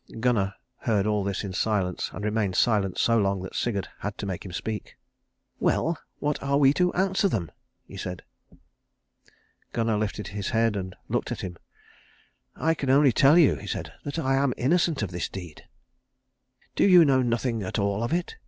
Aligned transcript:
Gunnar 0.19 0.55
heard 0.77 1.05
all 1.05 1.23
this 1.23 1.43
in 1.43 1.53
silence, 1.53 2.09
and 2.11 2.25
remained 2.25 2.55
silent 2.55 2.97
so 2.97 3.19
long 3.19 3.43
that 3.43 3.53
Sigurd 3.53 3.87
had 3.99 4.17
to 4.17 4.25
make 4.25 4.43
him 4.43 4.51
speak. 4.51 4.97
"Well, 5.59 5.95
what 6.17 6.41
are 6.41 6.57
we 6.57 6.73
to 6.73 6.91
answer 6.95 7.29
them?" 7.29 7.51
he 7.87 7.97
said. 7.97 8.23
Gunnar 9.73 9.97
lifted 9.99 10.29
his 10.29 10.49
head 10.49 10.75
and 10.75 10.95
looked 11.07 11.31
at 11.31 11.41
him. 11.41 11.55
"I 12.55 12.73
can 12.73 12.89
only 12.89 13.11
tell 13.11 13.37
you," 13.37 13.57
he 13.57 13.67
said, 13.67 13.93
"that 14.03 14.17
I 14.17 14.33
am 14.37 14.55
innocent 14.57 15.03
of 15.03 15.11
this 15.11 15.29
deed." 15.29 15.67
"Do 16.75 16.83
you 16.87 17.05
know 17.05 17.21
nothing 17.21 17.61
at 17.61 17.77
all 17.77 18.01
of 18.01 18.11
it?" 18.11 18.37